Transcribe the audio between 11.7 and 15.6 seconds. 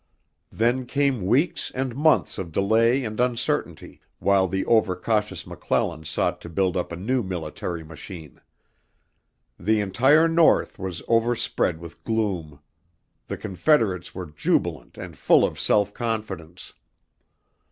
with gloom; the Confederates were jubilant and full of